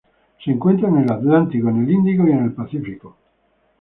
[0.43, 3.17] Se encuentra en el Atlántico, en el Índico y en el Pacífico.